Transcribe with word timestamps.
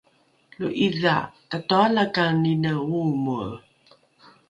lo’idha 0.59 1.17
tatoalakaenine 1.49 2.71
oomoe 2.81 3.49